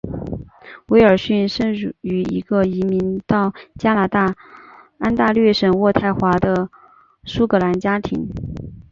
[0.87, 4.35] 威尔逊生于一个移民到加拿大
[4.97, 6.71] 安大略省渥太华的
[7.23, 8.27] 苏格兰家庭。